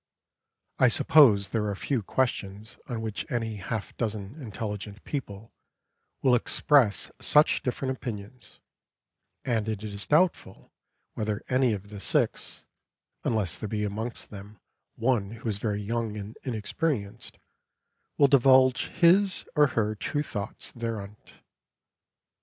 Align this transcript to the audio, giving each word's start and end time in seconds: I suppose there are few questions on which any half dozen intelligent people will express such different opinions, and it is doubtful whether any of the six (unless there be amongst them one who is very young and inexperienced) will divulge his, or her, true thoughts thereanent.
I 0.79 0.87
suppose 0.87 1.49
there 1.49 1.67
are 1.67 1.75
few 1.75 2.01
questions 2.01 2.79
on 2.89 3.01
which 3.01 3.31
any 3.31 3.57
half 3.57 3.95
dozen 3.97 4.33
intelligent 4.41 5.03
people 5.03 5.53
will 6.23 6.33
express 6.33 7.11
such 7.19 7.61
different 7.61 7.95
opinions, 7.95 8.59
and 9.45 9.69
it 9.69 9.83
is 9.83 10.07
doubtful 10.07 10.71
whether 11.13 11.43
any 11.49 11.71
of 11.73 11.89
the 11.89 11.99
six 11.99 12.65
(unless 13.23 13.59
there 13.59 13.69
be 13.69 13.83
amongst 13.83 14.31
them 14.31 14.59
one 14.95 15.29
who 15.33 15.47
is 15.49 15.59
very 15.59 15.83
young 15.83 16.17
and 16.17 16.35
inexperienced) 16.43 17.37
will 18.17 18.27
divulge 18.27 18.87
his, 18.89 19.45
or 19.55 19.67
her, 19.67 19.93
true 19.93 20.23
thoughts 20.23 20.71
thereanent. 20.71 21.41